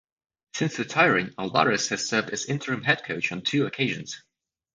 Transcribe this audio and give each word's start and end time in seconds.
Since 0.55 0.79
retiring, 0.79 1.29
Alvarez 1.37 1.89
has 1.89 2.09
served 2.09 2.31
as 2.31 2.45
interim 2.47 2.81
head 2.81 3.03
coach 3.03 3.31
on 3.31 3.43
two 3.43 3.67
occasions. 3.67 4.23